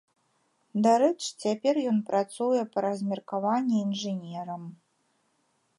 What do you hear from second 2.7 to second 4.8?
па размеркаванні інжынерам.